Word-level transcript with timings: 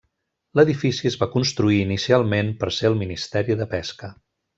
L'edifici 0.59 1.09
es 1.09 1.17
va 1.23 1.27
construir 1.35 1.77
inicialment 1.81 2.49
per 2.63 2.71
ser 2.79 2.89
el 2.93 2.97
Ministeri 3.03 3.59
de 3.61 3.69
Pesca. 3.75 4.11